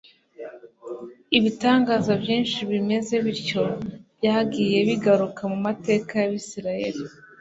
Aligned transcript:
Ibitangaza 1.37 2.13
byinshi 2.21 2.59
bimeze 2.71 3.13
bityo 3.25 3.63
byagiye 4.17 4.77
bigaruka 4.89 5.41
mu 5.51 5.57
mateka 5.65 6.11
y'abisiraeli. 6.21 7.03